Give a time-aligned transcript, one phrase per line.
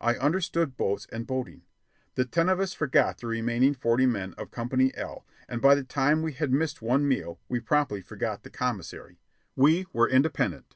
[0.00, 1.62] I understood boats and boating.
[2.16, 5.84] The ten of us forgot the remaining forty men of Company L, and by the
[5.84, 9.20] time we had missed one meal we promptly forgot the commissary.
[9.54, 10.74] We were independent.